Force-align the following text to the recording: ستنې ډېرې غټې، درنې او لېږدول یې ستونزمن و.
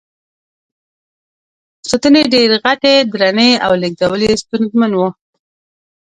ستنې 1.89 2.21
ډېرې 2.33 2.57
غټې، 2.63 2.95
درنې 3.11 3.49
او 3.65 3.71
لېږدول 3.81 4.21
یې 4.27 4.33
ستونزمن 4.43 4.91
و. 4.95 4.99